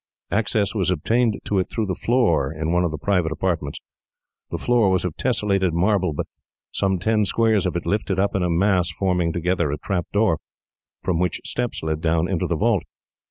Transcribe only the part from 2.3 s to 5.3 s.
in one of the private apartments. The floor was of